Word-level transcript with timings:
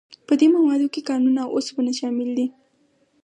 په 0.27 0.33
دې 0.39 0.47
موادو 0.55 0.87
کې 0.93 1.01
کانونه 1.09 1.39
او 1.43 1.51
اوسپنه 1.55 1.91
شامل 1.99 2.29
دي. 2.37 2.47